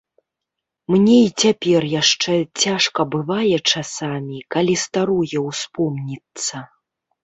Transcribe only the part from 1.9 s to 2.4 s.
яшчэ